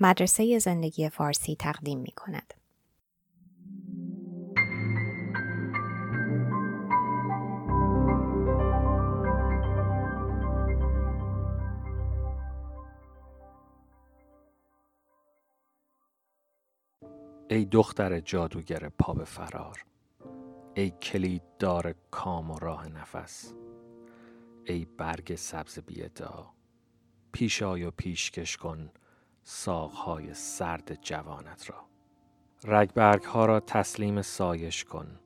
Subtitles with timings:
[0.00, 2.54] مدرسه زندگی فارسی تقدیم می کند.
[17.50, 19.84] ای دختر جادوگر پا به فرار
[20.74, 23.52] ای کلید دار کام و راه نفس
[24.64, 26.50] ای برگ سبز بیدا
[27.32, 28.90] پیش آی و پیشکش کن
[29.48, 31.76] ساقهای سرد جوانت را.
[32.64, 35.20] رگبرگ ها را تسلیم سایش کن.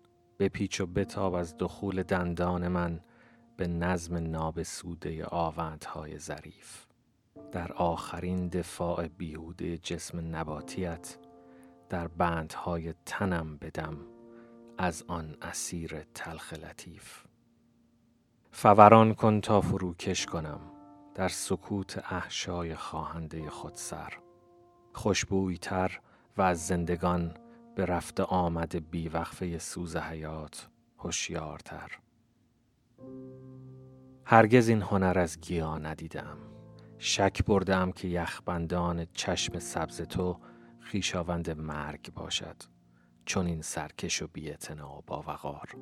[0.52, 3.00] پیچ و بتاب از دخول دندان من
[3.56, 6.86] به نظم نابسوده آوندهای ظریف.
[7.52, 11.16] در آخرین دفاع بیهوده جسم نباتیت
[11.88, 13.96] در بندهای تنم بدم
[14.78, 17.24] از آن اسیر تلخ لطیف.
[18.50, 20.79] فوران کن تا فروکش کنم.
[21.14, 24.12] در سکوت احشای خواهنده خود سر.
[24.92, 26.00] خوشبویتر
[26.36, 27.36] و از زندگان
[27.74, 31.98] به رفت آمد بیوقفه سوز حیات هوشیارتر.
[34.24, 36.36] هرگز این هنر از گیا ندیدم
[36.98, 40.38] شک بردم که یخبندان چشم سبز تو
[40.80, 42.56] خیشاوند مرگ باشد.
[43.24, 45.74] چون این سرکش و بیعتنا با وقار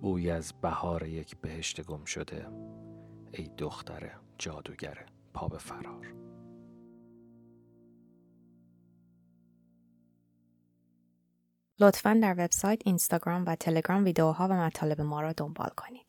[0.00, 2.48] بوی از بهار یک بهشت گم شده
[3.32, 6.14] ای دختر جادوگر پا به فرار
[11.80, 16.07] لطفا در وبسایت، اینستاگرام و تلگرام ویدیوها و مطالب ما را دنبال کنید.